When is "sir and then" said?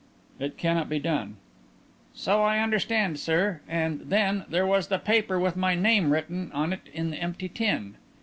3.19-4.45